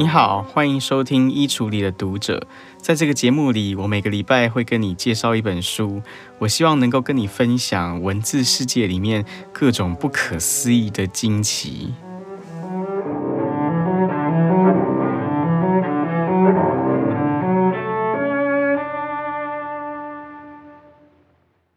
[0.00, 2.38] 你好，欢迎收听《衣橱里的读者》。
[2.78, 6.00] 在这个节目里，我每个礼拜会跟你介绍一本书，
[6.38, 11.92] 我希望能够跟你分享文字世界里面各种不可思议的惊奇。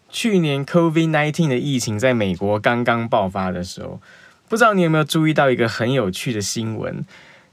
[0.10, 4.00] 去年 COVID-19 的疫情在美国刚刚爆发的时候，
[4.48, 7.06] 不知道你有没有注意到一个很有趣的新闻？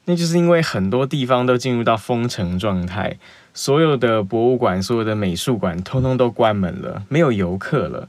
[0.07, 3.19] 那就是因为很多地方都进入到封城状态，
[3.55, 8.09] 所有的博物馆、所有的美术馆通通都关门了，没有游客了。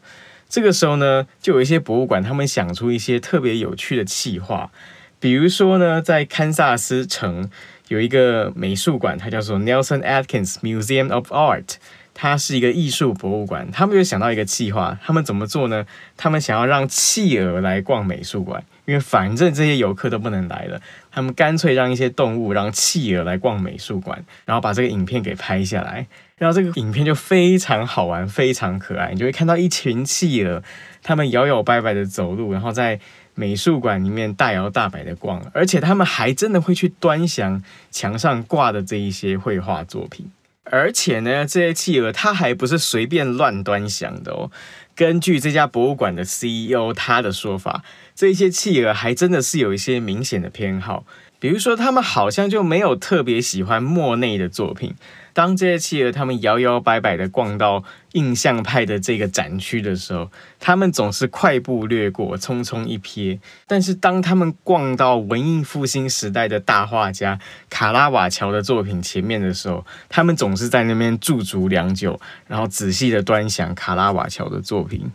[0.49, 4.71] 这个时候呢，就有一些博物馆，他们想出一些特别有趣的企划，
[5.19, 7.49] 比如说呢，在堪萨斯城
[7.89, 11.75] 有一个美术馆，它叫做 Nelson Atkins Museum of Art。
[12.21, 15.83] 它是一个艺术博物馆，他们就想到一个计划，他们怎么做呢？
[16.15, 20.79] 他们想要让企鹅来逛美术馆，因为反正这些游客都不能来了，
[21.11, 26.05] 他们干脆让一些动物，让企鹅来逛美术馆，然后把这个影片给拍下来，
[26.37, 30.61] 然后这个影片就非常好玩，非常可爱，你就会看到一群企鹅，
[31.01, 32.99] 他们摇摇摆摆的走路，然后在
[33.33, 40.29] 美术馆里面大摇大摆的逛，而且他们还真的会去端详墙上挂的这一些绘画作品。
[40.63, 44.51] 而且呢，这些企鹅它还不是随便乱端详的哦。
[44.95, 51.05] 根据这家博物馆的 CEO 他的说法，这些企鹅还真的是有一些明显的偏好。
[51.39, 54.93] 比如说，他们好像就没有特别喜欢莫内的作品。
[55.33, 60.29] 当这些企鹅他们摇摇摆摆的逛到印象派的这个展区的时候，
[60.59, 63.39] 他们总是快步掠过，匆匆一瞥。
[63.67, 75.11] 但是当他们逛到文艺复兴时代的大画家卡拉瓦乔的作品前面的时候，他们总是在那边驻足良久，然后仔细的端详卡拉瓦乔的作品。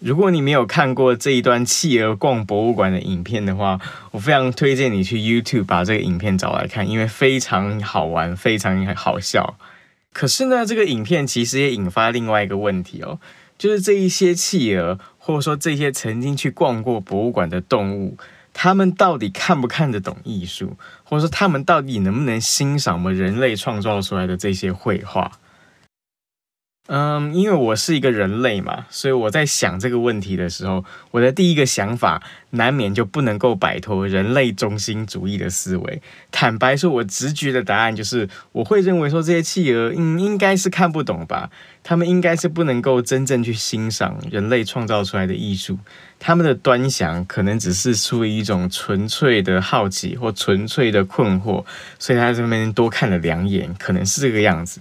[0.00, 3.78] 如果你没有看过这一段企鹅逛博物馆的影片的话，
[4.12, 9.58] 我非常推荐你去 YouTube 把这个影片找来看，因为非常好玩，非常好笑。
[10.12, 13.20] 可是呢，这个影片其实也引发另外一个问题哦，
[13.56, 18.16] 就是这一些企鹅，或者说这些曾经去逛过博物馆的动物，
[18.52, 25.30] 他们到底看不看得懂艺术，或者说他们到底能不能欣赏我们人类创造出来的这些绘画？
[26.92, 32.20] 嗯，因为我是一个人类嘛，所以我在想这个问题的时候，我的第一个想法
[32.50, 36.02] 难免就不能够摆脱人类中心主义的思维。
[36.32, 41.48] 坦白说，我直觉的答案就是，我会认为说这些企鹅，嗯，应该是看不懂吧？
[41.84, 45.78] 他们应该是不能够真正去欣赏人类创造出来的艺术，
[46.18, 51.64] 他们的端详可能只是出于一种纯粹的好奇或纯粹的困惑，
[52.00, 54.80] 所以他在这边多看了两眼，可能是这个样子。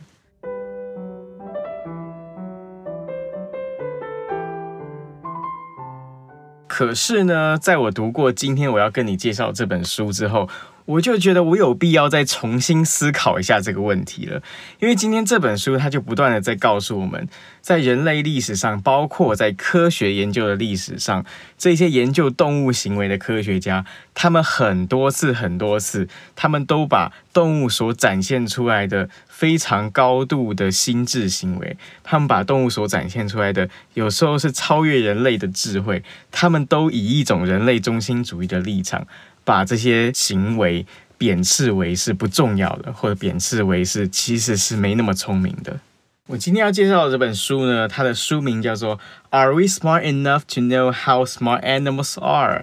[6.79, 10.47] 可是呢，在我读过今天我要跟你介绍这本书之后，
[10.89, 14.41] 我就觉得我有必要再重新思考一下这个问题了，
[14.79, 17.27] 因为今天这本书它就不断的在告诉我们，
[17.61, 21.23] 在人类历史上，包括在科学研究的历史上，
[21.59, 23.85] 这些研究动物行为的科学家，
[24.16, 36.01] 他们很多次很多次，他们都把动物所展现出来的非常高度的心智行为，他们把动物所展现出来的有时候是超越人类的智慧，
[36.31, 39.06] 他们都以一种人类中心主义的立场。
[39.50, 40.86] 把这些行为
[41.18, 45.80] 贬斥为是不重要的，或者贬斥为是其实是没那么聪明的。
[46.28, 48.98] 我今天要介绍的这本书呢，它的书名叫做
[49.32, 52.60] 《Are We Smart Enough to Know How Smart Animals Are》？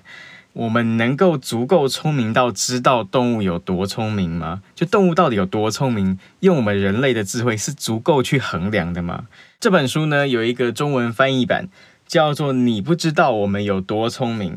[0.53, 4.63] 我们能够足够聪明到知道动物有多聪明吗？
[4.77, 6.21] 就动物到底有多聪明？
[6.39, 9.27] 用我们人类的智慧是足够去衡量的吗？
[9.59, 11.69] 这本书呢，有一个中文翻译版，
[12.07, 14.55] 叫做《你不知道我们有多聪明》。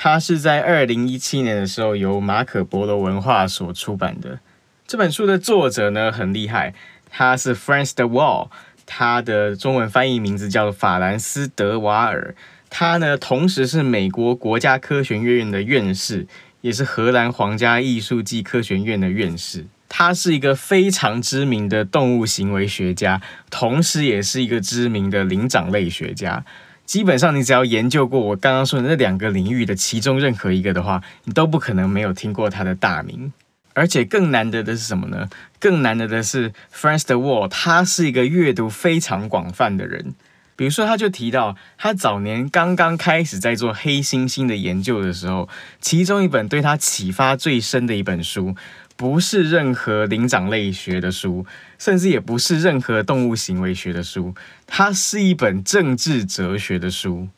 [0.00, 4.38] 它是在二零一七年的时候由马可波罗文化所出版的。
[4.86, 6.72] 这本书的作者呢，很厉害，
[7.10, 8.48] 他是 Frans de Waal，
[8.86, 12.36] 他的中文翻译名字叫法兰斯德瓦尔。
[12.70, 16.28] 他呢，同时是美国国家科学院的院士，
[16.60, 19.66] 也是荷兰皇家艺术暨科学院的院士。
[19.88, 26.44] 他是一个非常知名的动物行为学家，同时也是一个知名的灵长类学家。
[26.88, 33.30] 基本上，你只要研究过我刚刚说的那两个领域的其中任何一个的话，你都不可能没有听过他的大名。
[33.74, 35.28] 而且更难得的是什么呢？
[35.60, 40.14] 更难得的是，Frans de Waal，他是一个阅读非常广泛的人。
[40.56, 45.46] 比如说，他就提到，他早年刚刚开始在做黑猩猩的研究的时候，
[45.82, 48.56] 其中一本对他启发最深的一本书。
[48.98, 51.46] 不是任何灵长类学的书，
[51.78, 54.34] 甚至也不是任何动物行为学的书，
[54.66, 57.28] 它是一本政治哲学的书，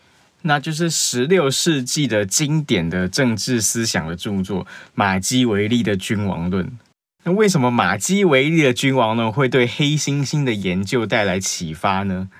[0.40, 4.66] 那就是十六世纪的经典的政治思想的著作——
[4.96, 6.64] 马基维利的《君王论》。
[7.24, 12.30] 那为什么马基维利的君王论会对黑猩猩的研究带来启发呢？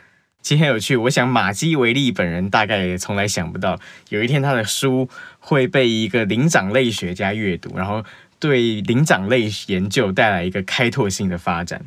[0.41, 3.79] 其实很有趣，我想马基维利本人大概也从来想不到，
[4.09, 8.03] 有一天他的书会被一个灵长类学家阅读，然后
[8.41, 11.87] 对灵长类研究带来一个开拓性的发展。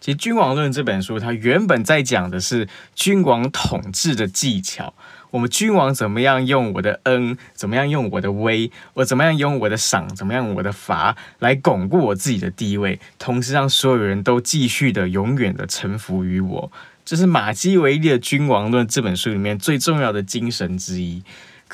[0.00, 4.92] 其实《君王论》这本书，它原本在讲的是君王统治的技巧。
[5.30, 16.70] 我们君王怎么样用我的恩，怎么样用我的威，我怎么样用我的赏，怎么样我的罚来巩固我自己的地位，同时让所有人都继续的永远的臣服于我。
[17.06, 21.22] 这是马基维利的《君王论》这本书里面最重要的精神之一。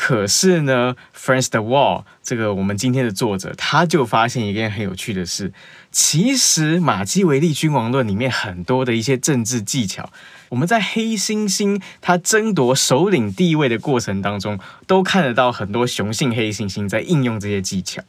[0.02, 5.52] 可是呢，Franz de Waal 这个我们今天的作者，他就发现一件很有趣的事。
[5.92, 10.10] 其实马基维利《君王论》里面很多的一些政治技巧，
[10.48, 18.02] 我们在黑猩猩他争夺首领地位的过程当中，都看得到很多雄性黑猩猩在应用这些技巧。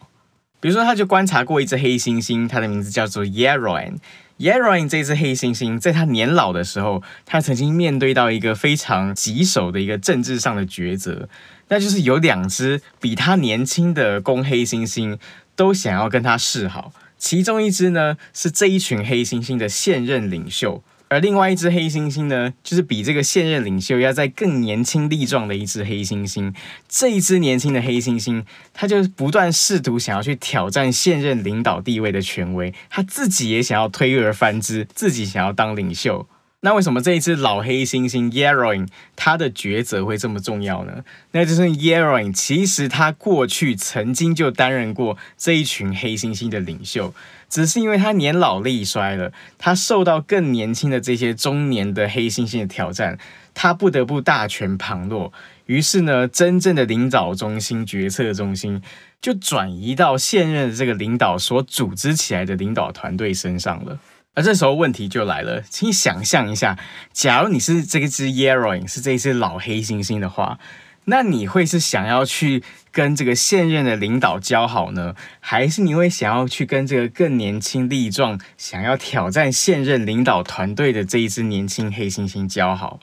[0.62, 3.96] 比如说，他就观察过一只黑猩猩，它的名字叫做 Yaroin。
[4.40, 11.30] Yaroin 这只黑猩猩，在他年老的时候，他曾经面对到一个非常棘手的一个政治上的抉择，
[11.72, 15.18] 那就是有两只比他年轻的公黑猩猩
[15.56, 20.84] 都想要跟他示好，其中一只呢是这一群黑猩猩的现任领袖。
[21.08, 26.54] 而另外一只黑猩猩呢，就是比这个现任领袖要在更年轻力壮的一只黑猩猩。
[26.90, 28.44] 这一只年轻的黑猩猩，
[28.74, 36.28] 他就不断试图想要去挑战现任领导地位的权威，他自己也想要推而翻之，自己想要当领袖。
[36.64, 41.04] 那为什么这一只老黑猩猩 Yaroin 他的抉择会这么重要呢？
[41.32, 47.14] 那就是 Yaroin 其实他过去曾经就担任过这一群黑猩猩的领袖。
[47.50, 53.18] 只是因为他年老力衰了，他受到更年轻的这些中年的黑猩猩的挑战，
[53.54, 55.34] 他不得不大权旁落。
[55.66, 58.82] 于是呢，真正的领导中心、决策中心
[59.20, 64.00] 就转移到现任的这个领导所组织起来的领导团队身上了。
[64.34, 66.78] 而这时候问题就来了，请你想象一下，
[67.12, 70.58] 假如你是这一只 yellowing，是这一只老黑猩猩的话。
[71.06, 83.00] 那你会是想要去跟这个现任的领导交好呢，还是你会想要去跟这个更年轻力壮、想要挑战现任领导团队的这一只年轻黑猩猩交好？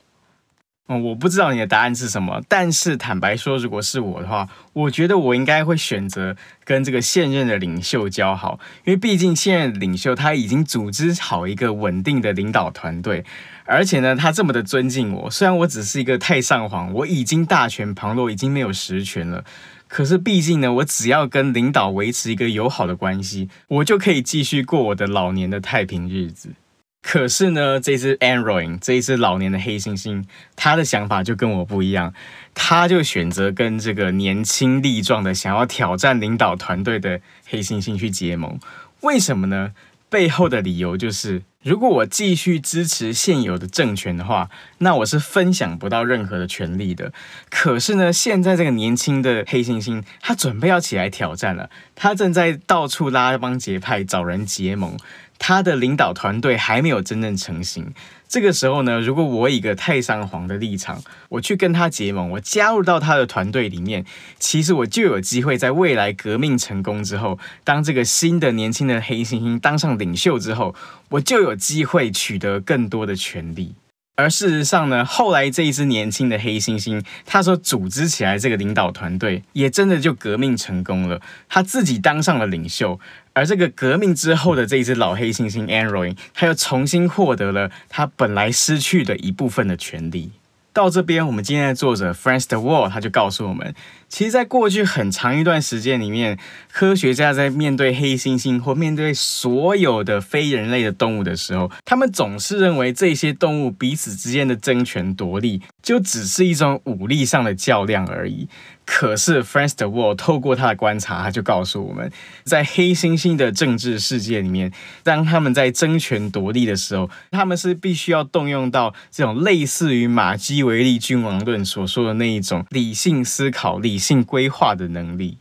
[0.90, 13.22] 嗯，我不知道你的答案是什么，但是坦白说，如果是我的话，我觉得我应该会选择跟这个现任的领袖交好，因为毕竟现任领袖他已经组织好一个稳定的领导团队，
[13.66, 19.44] 而且呢，他这么的尊敬我，虽然我只是一个太上皇，我已经大权旁落，已经没有实权了，
[19.88, 26.54] 可是毕竟呢，我只要跟领导维持一个友好的关系，我就可以继续过我的老年的太平日子。
[27.00, 30.24] 可是呢，这只 Yaroin 这一只老年的黑猩猩，
[30.56, 32.12] 他的想法就跟我不一样，
[32.54, 38.58] 他就选择跟这个年轻力壮的、想要挑战领导团队的黑猩猩去结盟。
[39.00, 39.72] 为什么呢？
[40.10, 44.48] 背后的理由就是，如果我继续支持现有的政权的话，
[44.78, 47.12] 那我是分享不到任何的权利的。
[47.50, 54.96] 可是呢，现在这个年轻的黑猩猩，他准备要起来挑战了，他正在到处拉帮结派，找人结盟。
[55.38, 57.92] 他的领导团队还没有真正成型，
[58.28, 64.04] 这个时候呢，如果我以一个太上皇的立场，我去跟他结盟，我加入到他的团队里面，
[64.38, 70.74] 其实我就有机会在未来革命成功之后，当这个新的年轻的黑猩猩当上领袖之后，
[71.10, 73.74] 我就有机会取得更多的权利。
[74.18, 82.98] 而事实上呢，后来这一只年轻的黑猩猩，他说组织起来这个领导团队，也真的就革命成功了，他自己当上了领袖。
[83.32, 90.32] 而这个革命之后的这一只老黑猩猩 Anroin，他又重新获得了他本来失去的一部分的权利。
[90.78, 93.74] 到这边，我们今天的作者 Franz de Wall 他就告诉我们，
[94.08, 96.38] 其实，在过去很长一段时间里面，
[96.70, 108.48] 科学家在面对黑猩猩或面对所有的非人类的动物的时候，他们总是认为这些动物彼此之间的争权夺利，就只是一种武力上的较量而已。
[108.90, 112.10] 可是，Frans de Wall 透过他的观察，他就告诉我们，
[112.42, 125.36] 在黑猩猩的政治世界里面，当他们在争权夺利的时候，他们是必须要动用到这种类似于马基维利君王论所说的那一种理性思考、理性规划的能力。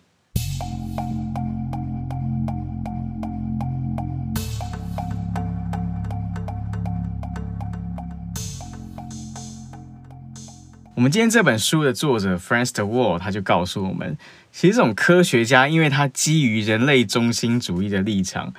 [10.98, 14.18] 我们今天这本书的作者 Franz de Waal 他就告诉我们，
[14.52, 18.52] 其实这种科学家，因为他基于人类中心主义的立场，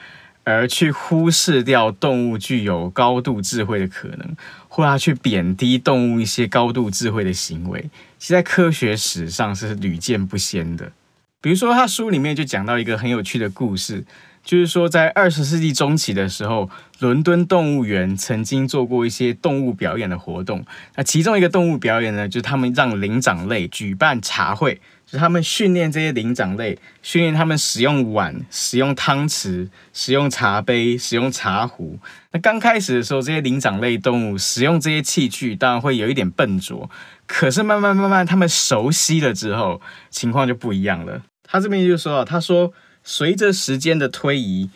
[0.44, 4.36] 而去忽视掉动物具有高度智慧的可能，
[4.68, 7.90] 或他去贬低动物一些高度智慧的行为，
[8.20, 10.92] 其实在科学史上是屡见不鲜的。
[11.40, 14.04] 比如说，他书里面就讲到一个很有趣的故事。
[14.48, 20.64] 就是说，在二十世纪中期的时候，伦敦动物园曾经做过一些动物表演的活动。
[20.96, 31.98] 那其中一个动物表演呢，就是他们让灵长类举办茶会，就是他们训练这些灵长类，训练他们使用碗、使用汤匙、使用茶杯、使用茶壶。
[32.32, 36.88] 那刚开始的时候，这些灵长类动物使用这些器具，当然会有一点笨拙。
[37.26, 41.20] 可是慢慢慢慢，他们熟悉了之后，情况就不一样了。
[41.42, 42.72] 他这边就说啊，他说。
[43.10, 44.68] 随着时间的推移，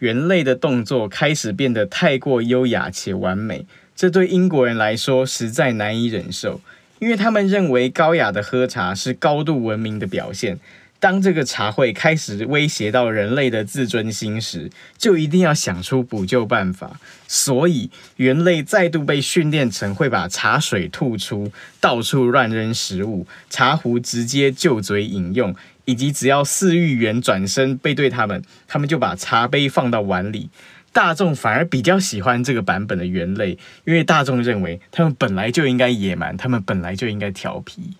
[0.00, 3.64] 猿类的动作开始变得太过优雅且完美，
[3.94, 6.60] 这对英国人来说实在难以忍受，
[6.98, 10.58] 因为他们认为高雅的喝茶是高度文明的表现。
[10.98, 16.98] 当这个茶会开始威胁到人类的自尊心时，就一定要想出补救办法。
[17.28, 25.54] 所以，猿类再度被训练成会把茶水吐出，到处乱扔食物，茶壶直接就嘴饮用。
[25.86, 30.50] 以及只要饲育员转身背对他们，他们就把茶杯放到碗里。
[30.92, 37.96] 大众反而比较喜欢这个版本的猿类，因为大众认为他们本来就应该野蛮，他们本来就应该调皮。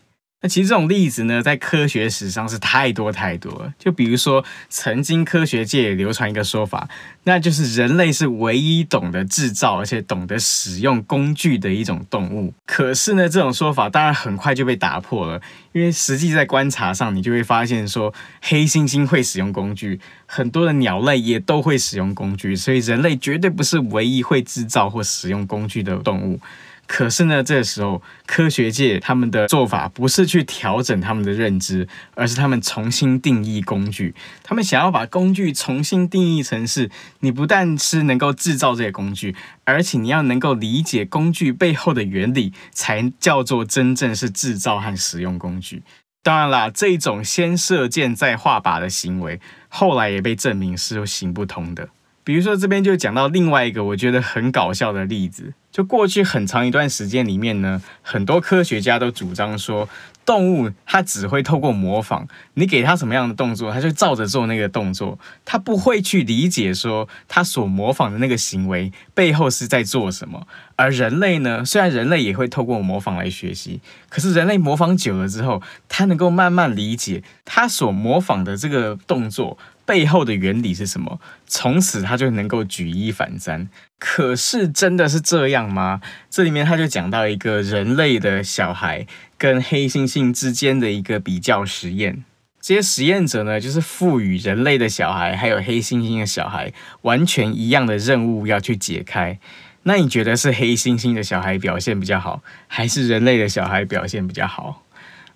[0.47, 3.73] 其实这种例子呢，在科学史上是太多太多了。
[3.79, 6.88] 就比如说，曾经科学界也流传一个说法，
[7.25, 12.53] 那就是人类是唯一懂得制造而且懂得使用工具的一种动物。
[12.67, 15.41] 可是呢，这种说法当然很快就被打破了，
[15.73, 18.12] 因为实际在观察上，你就会发现说，
[18.43, 26.41] 黑猩猩会使用工具，很多的鸟类也都会使用工具，所以人类绝对不是唯一会制造或使用工具的动物。
[26.87, 34.14] 可是呢，这时候科学界他们的做法不是去调整他们的认知，而是他们重新定义工具。
[34.43, 36.90] 他们想要把工具重新定义成是，
[37.21, 45.83] 你不但是能够制造这些工具，而且你要能够理解工具背后的原理，才叫做真正是制造和使用工具。
[46.23, 51.88] 当然啦，这种先射箭再画靶的行为，后来也被证明是行不通的。
[52.26, 55.54] 比如说，这边就讲到另外一个我觉得很搞笑的例子。
[55.71, 59.88] 就过去很长一段时间里面呢，很多科学家都主张说，
[60.25, 70.49] 动物它只会透过模仿，你给它什么样的动作，它就照着做那个动作，它不会去理解说它所模仿的那个行为背后是在做什么。
[70.75, 79.56] 而人类呢，虽然人类也会透过模仿来学习，可是人类模仿久了之后，它能够慢慢理解它所模仿的这个动作。
[79.87, 81.19] 背后的原理是什么？
[81.47, 83.69] 从此他就能够举一反三。
[83.99, 86.02] 可是真的是这样吗？
[86.28, 89.07] 这里面他就讲到一个人类的小孩
[89.38, 92.25] 跟黑猩猩之间的一个比较实验。
[92.61, 99.38] 这些实验者呢，就是赋予人类的小孩还有黑猩猩的小孩完全一样的任务要去解开。
[99.85, 104.83] 那你觉得是黑猩猩的小孩表现比较好，还是人类的小孩表现比较好？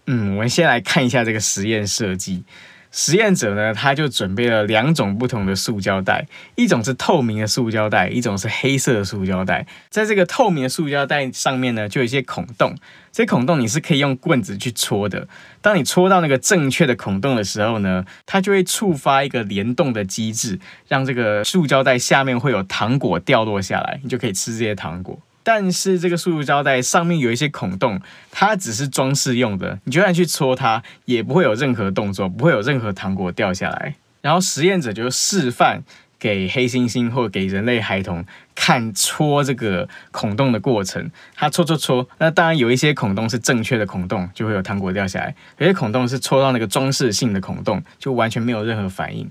[0.07, 2.43] 嗯，我们先来看一下这个实验设计。
[2.91, 9.67] 实验者呢，他就准备了两种不同的塑胶袋，一种是透明的塑胶袋，一种是黑色的塑胶袋。
[9.89, 12.75] 在这个透明的塑胶袋上面呢，就有一些孔洞，
[13.13, 15.29] 这些孔洞你是可以用棍子去戳的。
[15.61, 25.19] 当你戳到那个正确的孔洞的时候呢，它就会触发一个联动的机制，让这个塑胶袋下面会有糖果掉落下来，你就可以吃这些糖果。
[25.53, 33.97] 但是这个塑胶袋上面有一些孔洞，它只是装饰用的，你就算去戳它，也不会有任何动作，不会有任何糖果掉下来。
[34.21, 35.83] 然后实验者就示范
[36.21, 49.29] 给黑猩猩或给人类孩童看戳这个孔洞的过程，他戳戳戳，那当然有一些孔洞是正确的孔洞，就会有糖果掉下来；有些孔洞是戳到那个装饰性的孔洞，就完全没有任何反应。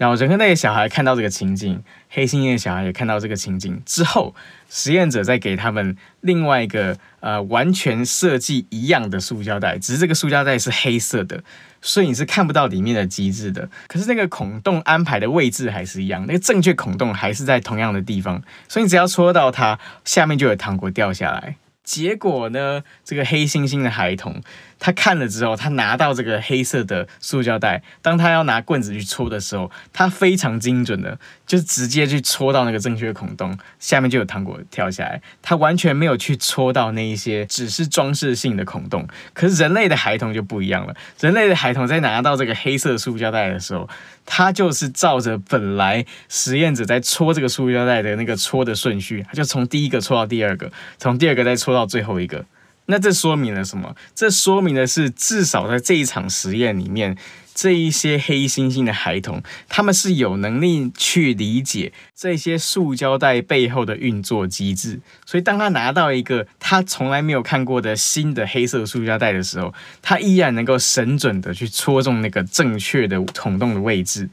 [0.00, 1.78] 然后人类的小孩看到这个情景，
[2.08, 4.34] 黑猩猩的小孩也看到这个情景之后，
[4.70, 11.44] 实验者再给他们另外一个呃完全设计一样的塑胶袋，只是这个塑胶袋是黑色的，
[11.82, 13.68] 所以你是看不到里面的机制的。
[13.88, 21.56] 可是那个孔洞安排的位置还是一样，那个正确孔洞还是在同样的地方，所以你只要戳到它，下面就有糖果掉下来。
[21.84, 24.40] 结果呢，这个黑猩猩的孩童。
[24.80, 35.20] 他看了之后，他拿到这个黑色的塑胶袋，当他要拿棍子去戳的时候，他非常精准的，就直接去戳到那个正确孔洞，下面就有糖果跳下来。
[35.42, 39.06] 他完全没有去戳到那一些只是装饰性的孔洞。
[39.34, 43.86] 可是人类的孩童就不一样了，人类的孩童在拿到这个黑色塑胶袋的时候，
[44.24, 52.46] 他就是照着本来实验者在戳这个塑胶袋的那个戳的顺序，他就从第一个戳到第二个，从第二个再戳到最后一个。
[52.90, 53.94] 那这说明了什么？
[54.14, 57.16] 这说明的是，至少在这一场实验里面，
[57.54, 65.00] 这一些黑猩猩的孩童，他们是有能力去理解这些塑胶袋背后的运作机制。
[65.24, 74.28] 所以，当他拿到一个他从来没有看过的新的黑色塑胶袋的时候，他依然能够神准的去戳中那个正确的孔洞的位置。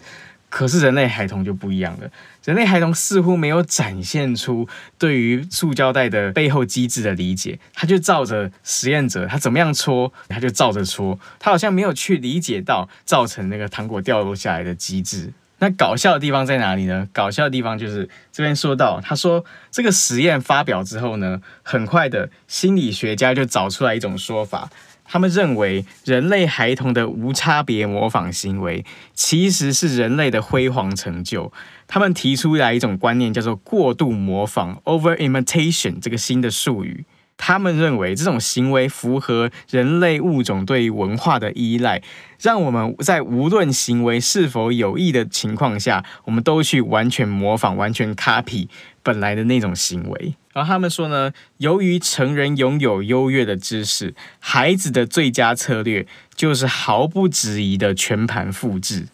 [0.57, 2.09] 可是人类孩童就不一样了，
[2.43, 15.31] 人类孩童似乎没有展现出对于塑胶袋的背后机制的理解，他就照着实验者他怎么样戳，他就照着戳，他好像没有去理解到造成那个糖果掉落下来的机制。
[15.59, 17.07] 那搞笑的地方在哪里呢？
[17.13, 24.71] 搞笑的地方就是这边说到，他说这个实验发表之后呢，很快的心理学家就找出来一种说法。
[25.07, 31.51] 他们认为，人类孩童的无差别模仿行为其实是人类的辉煌成就。
[31.87, 37.05] 他们提出来一种观念，叫做过度模仿 （over imitation） 这个新的术语。
[37.38, 42.01] 他们认为这种行为符合人类物种对于文化的依赖，
[42.41, 48.67] 让我们在无论行为是否有益的情况下，我们都去完全模仿、完全 copy
[49.03, 50.36] 本来的那种行为。
[50.53, 59.06] 然后他们说呢，由于成人拥有优越的知识，孩子的最佳策略就是毫不质疑的全盘复制。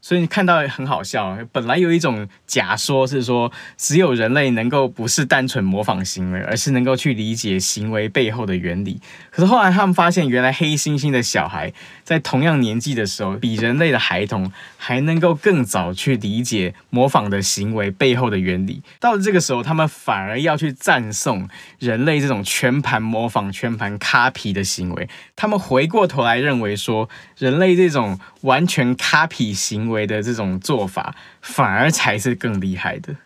[0.00, 9.00] 所以你看到很好笑，本来有一种假说是说，只有人类能够不是单纯模仿行为，而是能够去理解行为背后的原理。
[9.30, 11.72] 可是后来他们发现，原来黑猩猩的小孩
[12.04, 18.80] 在同样年纪的时候，比人类的孩童还能够更早去理解模仿的行为背后的原理。
[19.00, 21.48] 到了这个时候，他们反而要去赞颂
[21.80, 25.08] 人类这种全盘模仿、全盘 copy 的行为。
[25.34, 33.16] 他们回过头来认为说，人类这种完全 copy 行为的这种做法，反而才是更厉害的。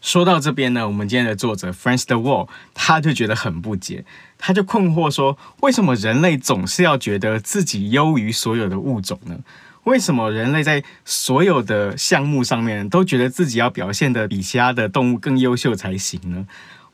[0.00, 4.04] 说到这边呢，我们今天的作者 Franz de Waal 他就觉得很不解，
[4.38, 9.38] 他就困惑说：为什么人类总是要觉得自己优于所有的物种呢？
[9.84, 16.46] 为什么人类在所有的项目上面都觉得自己要表现得比其他的动物更优秀才行呢？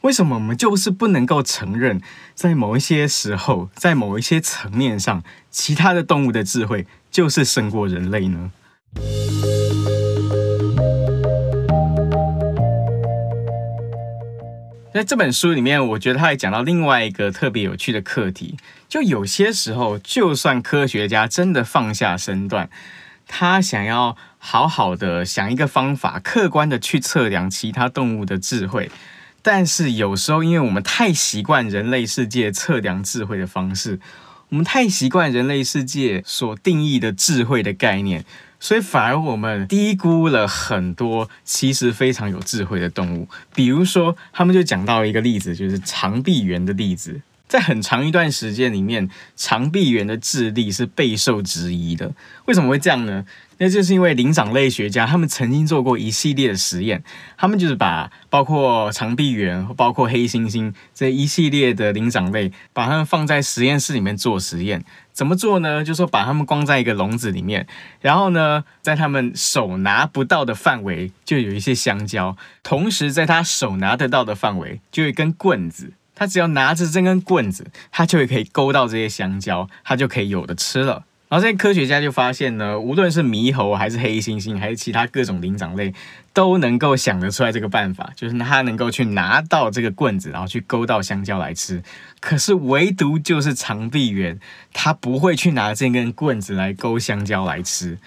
[0.02, 2.00] 为什么我们就是不能够承认，
[2.34, 8.50] 在某一些时候，在某一些层面上，其他的动物的智慧就是胜过人类呢？
[14.94, 18.56] 在这本书里面，我觉得他还讲到另外一个特别有趣的课题，
[18.88, 22.70] 就有些时候，就算科学家真的放下身段，
[23.26, 28.90] 他想要好好的想一个方法，客观的去测量其他动物的智慧，
[29.42, 33.98] 但是有时候，因为我们太习惯人类世界测量智慧的方式，
[34.52, 38.22] 我们太习惯人类世界所定义的智慧的概念。
[38.60, 47.22] 所以反而我们低估了很多其实非常有智慧的动物，比如说他们就讲到一个例子，就是长臂猿的例子。
[47.52, 52.14] 在很长一段时间里面，长臂猿的智力是备受质疑的。
[52.46, 53.26] 为什么会这样呢？
[53.58, 57.04] 那就是因为灵长类学家他们曾经做过一系列的实验，
[57.36, 64.82] 他们就是把包括长臂猿、包括黑猩猩这一系列的灵长类，把它们放在实验室里面做实验。
[65.12, 65.84] 怎么做呢？
[65.84, 67.66] 就说把它们关在一个笼子里面，
[68.00, 75.92] 然后呢，在他们手拿不到的范围就有一些香蕉，同时在他手拿得到的范围就有一根棍子。
[76.22, 81.02] 他只要拿着这根棍子，他就可以勾到这些香蕉，他就可以有的吃了。
[81.28, 85.92] 然后这些科学家就发现呢，无论是猕猴还是黑猩猩，还是其他各种灵长类，
[86.32, 91.82] 都能够想得出来这个办法，就是他能够去拿到这个棍子，然后去勾到香蕉来吃。
[92.20, 94.38] 可是唯独就是长臂猿，
[94.72, 97.98] 他不会去拿这根棍子来勾香蕉来吃。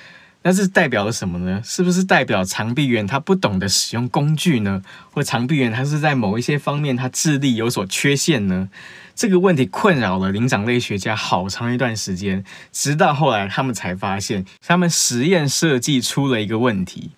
[0.47, 1.59] 那是代表了什么呢？
[1.65, 4.83] 是不是代表长臂猿它不懂得使用工具呢？
[5.11, 8.69] 或长臂猿它是在某一些方面它智力有所缺陷呢？
[9.15, 17.09] 这个问题困扰了灵长类学家好长一段时间，直到后来他们才发现，他们实验设计出了一个问题。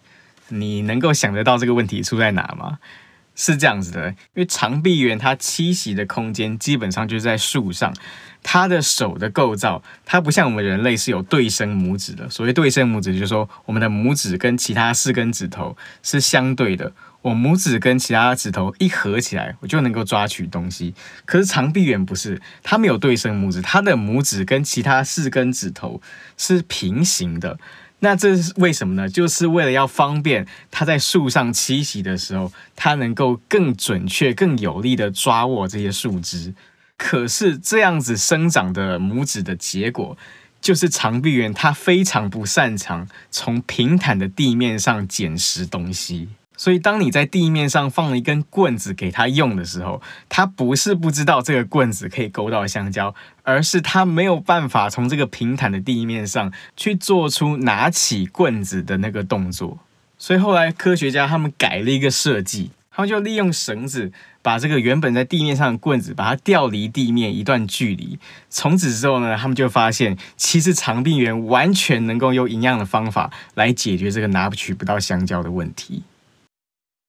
[0.47, 2.79] 你能够想得到这个问题出在哪吗？
[3.35, 7.93] 是这样子的，因为长臂猿它栖息的空间基本上就是在树上，
[8.49, 12.29] 它的手的构造，它不像我们人类是有对生拇指的。
[12.29, 20.93] 所谓对生拇指，就是说我们的拇指跟其他四根指头是相对的，我拇指跟其他指头一合起来，我就能够抓取东西。
[21.25, 26.01] 可是长臂猿不是，它没有对生拇指，它的拇指跟其他四根指头
[26.37, 27.59] 是平行的。
[27.99, 29.09] 那这是为什么呢？
[29.09, 36.53] 就是为了要方便它在树上栖息的时候，它能够更准确、更有力的抓握这些树枝。
[36.97, 40.17] 可是这样子生长的拇指的结果，
[40.59, 46.29] 就是长臂猿它非常不擅长从平坦的地面上捡拾东西。
[46.59, 59.77] 所以，当你在地面上放了一根棍子给它用的时候，它不是不知道这个棍子可以勾到香蕉，而是它没有办法从这个平坦的地面上去做出拿起棍子的那个动作。
[60.17, 62.71] 所以后来科学家他们改了一个设计。
[62.97, 68.17] 他们就利用绳子把这个原本在地面上的棍子，把它吊离地面一段距离。
[68.49, 76.01] 从此之后呢，他们就发现，其实长臂猿完全能够用一样的方法来解决这个拿不取不到香蕉的问题。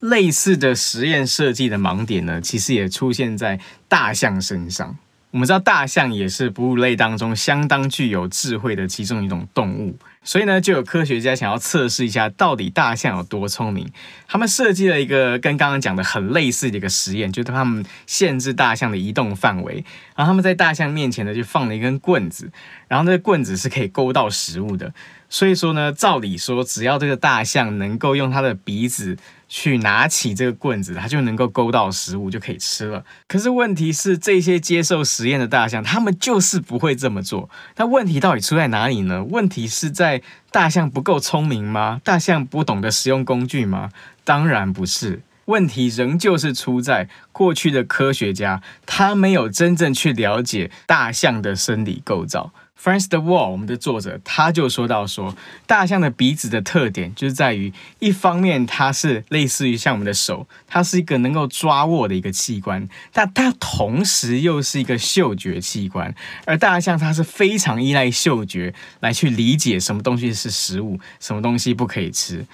[0.00, 4.98] 类似的实验设计的盲点呢，其实也出现在大象身上。
[5.30, 13.86] 我们知道大象也是哺乳类当中相当具有智慧的其中一种动物，所以呢，就有科学家想要测试一下到底大象有多聪明。
[14.26, 19.84] 他们设计了一个跟刚刚讲的很类似的一个实验，就是他们限制大象的移动范围，
[20.16, 22.50] 然后他们在大象面前呢就放了一根棍子，
[22.88, 24.94] 然后那个棍子是可以勾到食物的。
[25.28, 33.02] 所以说呢，照理说，只要这个大象能够用它的鼻子去拿起这个棍子，它就能够勾到食物，就可以吃了。
[33.26, 37.48] 可是问题是，这些接受实验的大象，他们就是不会这么做。
[37.76, 39.24] 那问题到底出在哪里呢？
[39.24, 42.00] 问题是在大象不够聪明吗？
[42.04, 43.90] 大象不懂得使用工具吗？
[44.24, 45.22] 当然不是。
[45.46, 52.52] 问题仍旧是出在过去的科学家，他没有真正去了解大象的生理构造。
[52.80, 55.34] Franz de Wall 我们的作者他就说到说，
[55.66, 66.14] 大象的鼻子的特点就是在于，一方面它是类似于像我们的手，它是一个能够抓握的一个器官，但它同时又是一个嗅觉器官，
[66.44, 72.46] 而大象它是非常依赖嗅觉来去理解什么东西是食物，什么东西不可以吃。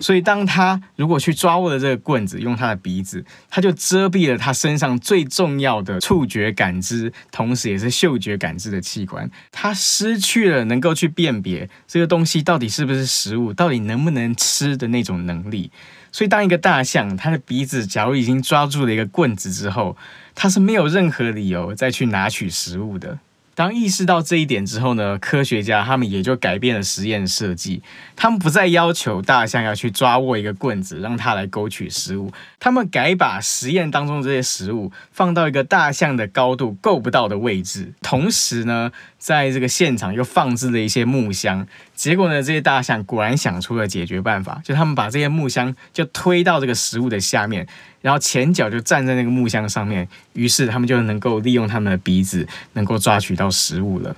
[0.00, 9.30] 所以，当他如果去抓握的这个棍子，用他的鼻子，他就遮蔽了他身上最重要的触觉感知，同时也是嗅觉感知的器官。
[9.52, 15.70] 他失去了能够去辨别这个东西到底是不是食物，到底能不能吃的那种能力。
[16.10, 19.96] 所以，当一个大象，它的鼻子假如已经抓住了一个棍子之后，
[20.34, 23.18] 它是没有任何理由再去拿取食物的。
[23.60, 27.82] 当意识到这一点之后呢，科学家他们也就改变了实验设计。
[28.16, 32.32] 他们不再要求大象要去抓握一个棍子，让它来勾取食物。
[32.58, 41.64] 他们改把实验当中这些食物放到一个大象的高度够不到的位置，同时呢，在这个现场又放置了一些木箱。
[41.94, 47.68] 结果呢，这些大象果然想出了解决办法，就他们把这些木箱就推到这个食物的下面。
[48.00, 54.16] 然后前脚就站在那个木箱上面，于是他们就能够利用他们的鼻子，能够抓取到食物了。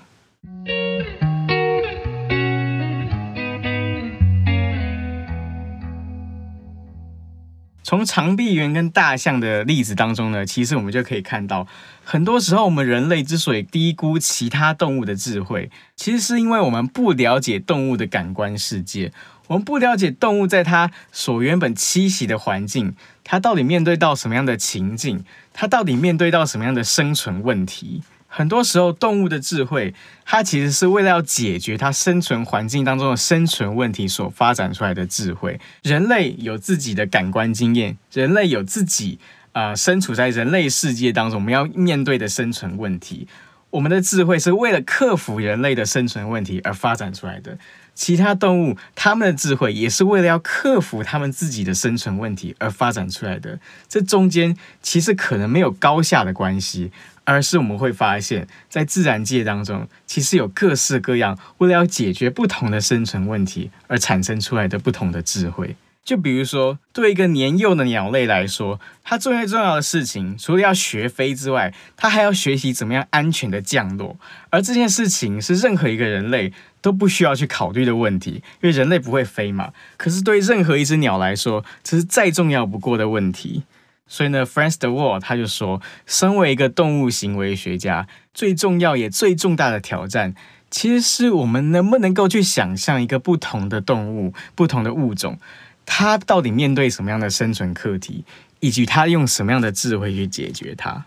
[7.84, 11.66] 从长臂猿跟大象的例子当中呢，其实我们就可以看到，
[12.04, 19.12] 很多时候我们人类之所以低估其他动物的智慧，其实是因为我们不了解动物的感官世界。
[19.48, 28.02] 我们不了解动物在它所原本栖息的环境，它到底面对到什么样的情境，它到底面对到什么样的生存问题。
[28.28, 29.92] 很多时候，动物的智慧，
[30.24, 35.60] 它其实是为了要解决它生存环境当中的生存问题所发展出来的智慧。
[35.82, 39.18] 人类有自己的感官经验，人类有自己、
[39.52, 43.28] 呃、身处在人类世界当中我们要面对的生存问题。
[43.70, 47.56] 我们的智慧是为了克服人类的生存问题而发展出来的。
[47.94, 53.58] 其他动物，他们的智慧也是为了要克服他们自己的生存问题而发展出来的。
[53.88, 56.90] 这中间其实可能没有高下的关系，
[57.24, 65.76] 而是我们会发现，在自然界当中，其实有各式各样为了要解决不同的生存问题而产生出来的不同的智慧。
[66.04, 74.16] 就比如说，对一个年幼的鸟类来说，它最最重要的事情，除了要学飞之外，它还要学习怎么样安全的降落。
[74.50, 79.72] 而这件事情是任何一个人类都不需要去考虑的问题，因为人类不会飞嘛。
[79.96, 83.62] 可是对任何一只鸟来说，这是再重要不过的问题。
[84.08, 90.34] 所以呢，Franz de Waal 他就说，身为一个动物行为学家，最重要也最重大的挑战，
[90.68, 95.38] 其实是我们能不能够去想象一个不同的动物、不同的物种。
[95.84, 98.24] 他到底面对什么样的生存课题，
[98.60, 101.04] 以及他用什么样的智慧去解决它？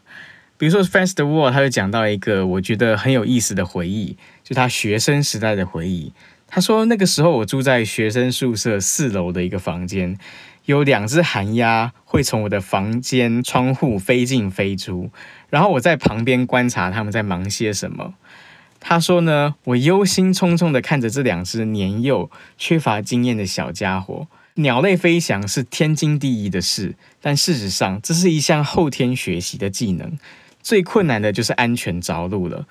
[0.57, 6.13] 比如说，Franz de Waal 他就讲到一个我觉得很有意思的回忆，就他学生时代的回忆。
[6.47, 10.17] 他说，那个时候我住在学生宿舍四楼的一个房间，
[10.65, 15.09] 有两只寒鸦会从我的房间窗户飞进飞出，
[15.49, 18.13] 然后我在旁边观察他们在忙些什么。
[18.79, 24.27] 他说呢，我忧心忡忡地看着这两只年幼、缺乏经验的小家伙。
[24.55, 30.17] 鸟类飞翔是天经地义的事，但事实上，这是一项后天学习的技能。
[30.63, 32.65] 最困难的就是安全着陆了。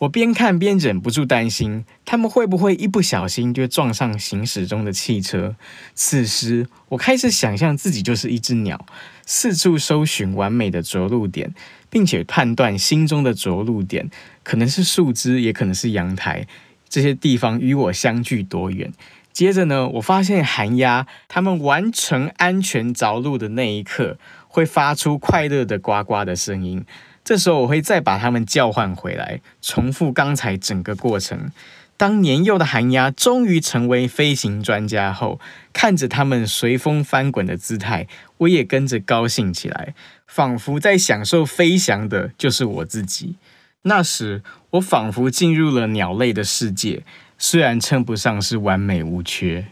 [0.00, 5.56] 我边看边忍不住担心，他们会不会一不小心就撞上行驶中的汽车。
[5.94, 8.86] 此时，我开始想象自己就是一只鸟，
[9.24, 11.54] 四处搜寻完美的着陆点，
[11.88, 14.10] 并且判断心中的着陆点
[14.42, 16.46] 可能是树枝，也可能是阳台。
[16.88, 18.92] 这些地方与我相距多远？
[19.32, 26.84] 接着呢，我发现寒鸦它们完成安全着陆的那一刻，会发出快乐的呱呱的声音。
[27.22, 31.50] 这时候我会再把它们叫唤回来，重复刚才整个过程。
[31.96, 35.38] 当年幼的寒鸦终于成为飞行专家后，
[35.72, 38.06] 看着它们随风翻滚的姿态，
[38.38, 39.94] 我也跟着高兴起来，
[40.26, 43.36] 仿佛在享受飞翔的就是我自己。
[43.82, 47.02] 那时，我仿佛进入了鸟类的世界，
[47.42, 49.64] 虽然称不上是完美无缺。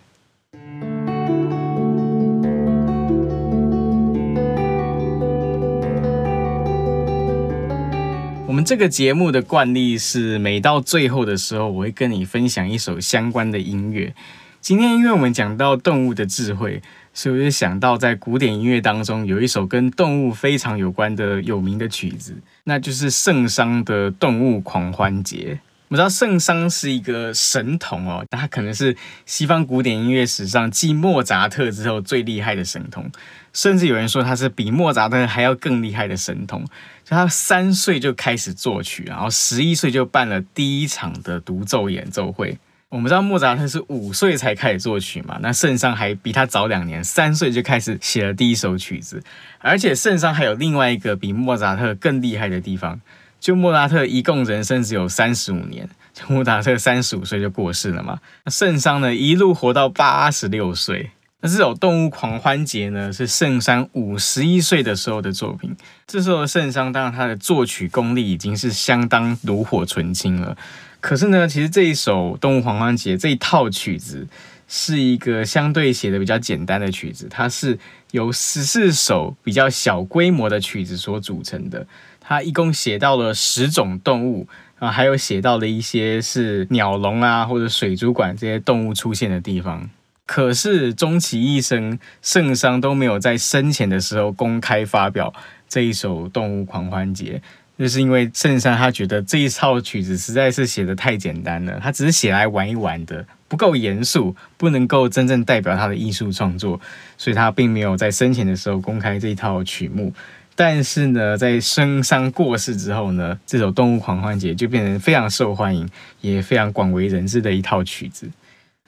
[8.47, 14.15] 我们这个节目的惯例是，每到最后的时候，我会跟你分享一首相关的音乐。
[14.63, 16.81] 今天因为我们讲到动物的智慧，
[17.13, 25.59] 所以我就想到在古典音乐当中有一首跟动物非常有关的有名的曲子，那就是圣桑的《动物狂欢节》。
[25.89, 33.11] 我知道圣桑是一个神童哦，他可能是西方古典音乐史上继莫扎特之后最厉害的神童，
[33.55, 36.63] 甚至有人说他是比莫扎特还要更厉害的神童。
[37.05, 42.59] 就他三岁就开始作曲，然后十一岁就办了第一场的独奏演奏会。
[42.91, 49.23] 我们知道莫扎特是五岁才开始作曲嘛，那圣桑还比他早两年，三岁就开始写了第一首曲子。
[49.59, 53.01] 而且圣桑还有另外一个比莫扎特更厉害的地方。
[53.41, 58.19] 就莫扎特一共人生只有三十五年，就莫扎特三十五岁就过世了嘛。
[58.45, 61.11] 那圣桑呢，一路活到八十六岁。
[61.41, 65.77] 那这首《动物狂欢节》呢，是圣桑五十一岁的时候的作品。
[66.05, 70.57] 这时候的圣桑，当然他的作曲功力已经是相当炉火纯青了。
[71.01, 74.27] 可是呢，其实这一首《动物狂欢节》这一套曲子，
[74.67, 77.79] 是一个相对写的比较简单的曲子，它是
[78.11, 81.87] 由十四首比较小规模的曲子所组成的。
[82.29, 84.47] 他一共写到了十种动物
[84.79, 89.89] 啊，还有写到了一些是鸟笼啊或者水族馆这些动物出现的地方。
[90.27, 95.33] 可是终其一生，圣桑都没有在生前的时候公开发表
[95.67, 97.41] 这一首《动物狂欢节》，
[97.79, 106.79] 就是因为圣桑他觉得这一套曲子实在是写得太简单了，他只是写来玩一玩的，不够严肃，不能够真正代表他的艺术创作，
[107.17, 110.13] 所以他并没有在生前的时候公开这一套曲目。
[110.61, 115.89] 但是呢，在圣桑过世之后呢，这首《动物狂欢节》就变成非常受欢迎，
[116.21, 118.29] 也非常广为人知的一套曲子。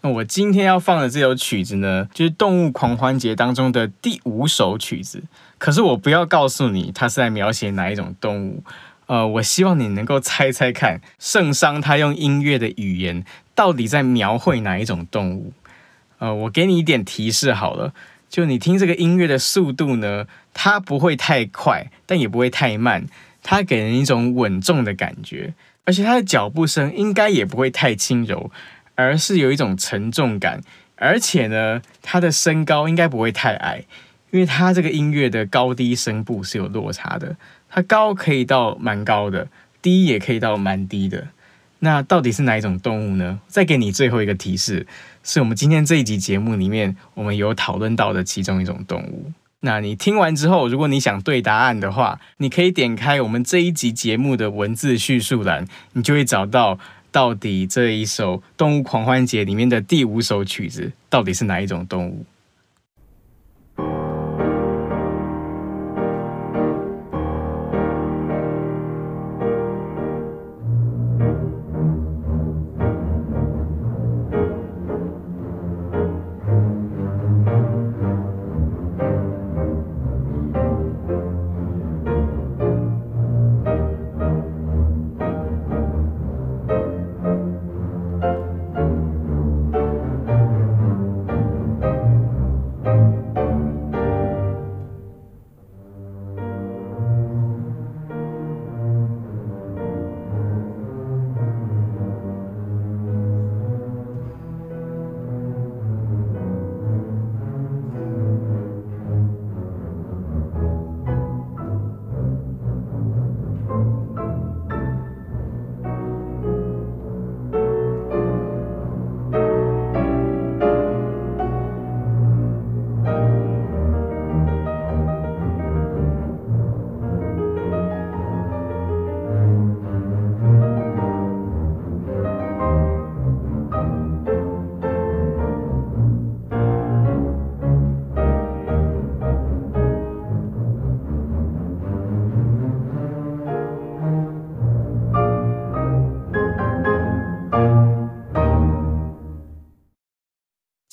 [0.00, 5.22] 那我今天要放的这首曲子呢，就是《动物狂欢节》当中的第五首曲子。
[5.58, 8.64] 可是我不要告诉你它是在描写哪一种动物，
[9.06, 15.52] 呃，我希望你能够猜猜看，圣桑他用音乐的语言到底在描绘哪一种动物？
[16.18, 17.94] 呃，我给你一点提示好了。
[18.30, 23.04] 就你听这个音乐的速度呢，它不会太快，但也不会太慢，
[23.42, 25.52] 它给人一种稳重的感觉，
[25.84, 28.50] 而且它的脚步声应该也不会太轻柔，
[28.94, 30.60] 而是有一种沉重感，
[30.94, 33.84] 而且呢，它的身高应该不会太矮，
[34.30, 37.36] 因为它这个音乐的高低声部是有落差的，
[37.68, 39.48] 它高可以到蛮高的，
[39.82, 41.26] 低也可以到蛮低的。
[41.80, 43.40] 那到底是哪一种动物呢？
[43.48, 44.86] 再给你最后一个提示，
[45.22, 49.32] 是我们今天这一集节目里面我们有讨论到的其中一种动物。
[49.60, 56.78] 那你听完之后，如果你想对答案的话，你可以点开我们这一集节目的文字叙述栏，你就会找到
[57.12, 62.24] 到底这一首《动物狂欢节》里面的第五首曲子到底是哪一种动物。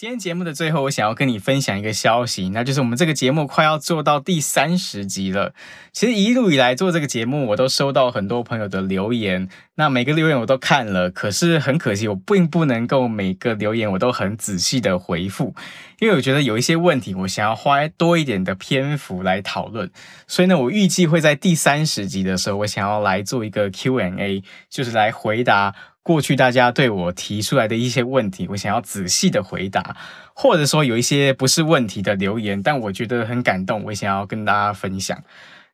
[0.08, 5.54] 今天节目的最后，我想要跟你分享一个消息，那就是我们这个节目快要做到第三十集了。
[5.92, 15.54] 其实一路以来做这个节目，我都收到很多朋友的留言，那每个留言我都看了，可是很可惜，我并不能够每个留言我都很仔细的回复，
[16.00, 19.92] 因为我觉得有一些问题，我想要花多一点的篇幅来讨论。
[20.26, 25.76] 所以呢，我预计会在第三十集的时候，我想要来做一个 Q&A，就是来回答。
[26.08, 29.98] 过去大家对我提出来的一些问题，我想要仔细的回答，
[30.34, 35.22] 或者说有一些不是问题的留言，但我觉得很感动，我想要跟大家分享。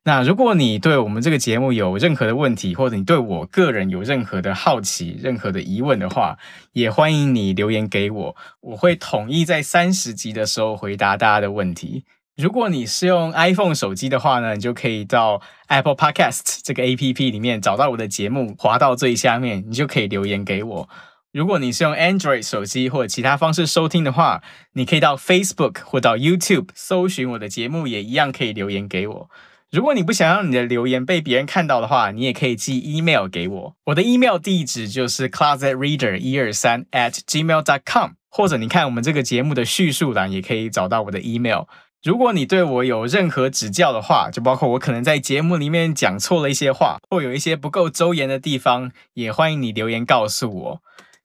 [0.06, 6.40] 那如果你对我们这个节目有任何的问题，或者你对我个人有任何的好奇、任何的疑问的话，
[6.72, 12.06] 也欢迎你留言给我，我会统一在三十集的时候回答大家的问题。
[12.36, 20.90] 如果你是用 iPhone 手机的话呢，你就可以到 Apple Podcast 这个 APP 里面找到我的节目，滑到最下面，你就可以留言给我。
[21.32, 24.42] 如果你是用 Android 手机或者其他方式收听的话，
[24.74, 29.30] 你可以到 Facebook 或到 YouTube 搜寻我的节目，也一样可以留言给我。
[29.72, 41.64] 如果你不想让你的留言被别人看到的话，你也可以寄 email 给我，我的 email 地址就是 closetreader 一二三 at gmail.com，或者你看我们这个节目的叙述栏，也可以找到我的 email。
[42.04, 50.82] 如果你对我有任何指教的话，就包括我可能在节目里面讲错了一些话，或有一些不够周延的地方，也欢迎你留言告诉我。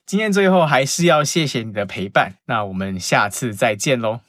[0.06, 4.20] 今天最后还是要谢谢你的陪伴，那我们下次再见喽。